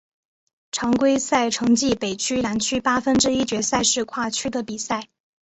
[0.71, 5.09] 常规赛成绩北区南区八分之一决赛是跨区的比赛。